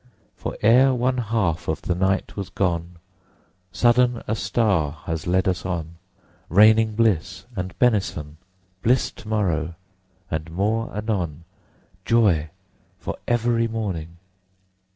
[0.35, 2.95] For ere one half of the night was gone,
[3.71, 5.97] Sudden a star has led us on,
[6.49, 8.37] Raining bliss and benison—
[8.81, 9.75] Bliss to morrow
[10.31, 11.43] and more anon,
[12.03, 12.49] Joy
[12.97, 14.17] for every morning!